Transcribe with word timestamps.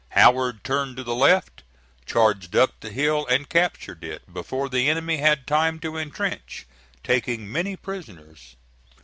Howard 0.13 0.63
turned 0.63 0.97
to 0.97 1.03
the 1.03 1.13
left, 1.13 1.61
charged 2.07 2.55
up 2.55 2.73
the 2.79 2.89
hill 2.89 3.23
and 3.27 3.47
captured 3.49 4.03
it 4.03 4.33
before 4.33 4.67
the 4.67 4.89
enemy 4.89 5.17
had 5.17 5.45
time 5.45 5.77
to 5.79 5.95
intrench, 5.95 6.65
taking 7.03 7.51
many 7.51 7.75
prisoners. 7.75 8.55